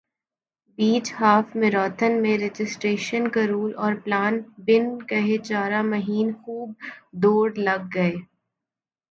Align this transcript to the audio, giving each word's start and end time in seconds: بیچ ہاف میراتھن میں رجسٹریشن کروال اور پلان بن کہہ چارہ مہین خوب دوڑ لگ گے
بیچ 0.77 1.11
ہاف 1.19 1.55
میراتھن 1.55 2.13
میں 2.21 2.37
رجسٹریشن 2.37 3.27
کروال 3.27 3.73
اور 3.75 3.93
پلان 4.03 4.33
بن 4.65 4.83
کہہ 5.07 5.37
چارہ 5.43 5.81
مہین 5.83 6.33
خوب 6.35 6.69
دوڑ 7.21 7.47
لگ 7.57 7.81
گے 7.95 8.11